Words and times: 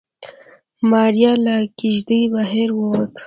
ماريا 0.91 1.31
له 1.45 1.55
کېږدۍ 1.79 2.21
بهر 2.33 2.69
ووته. 2.75 3.19